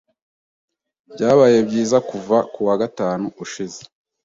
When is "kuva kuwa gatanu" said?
2.09-3.25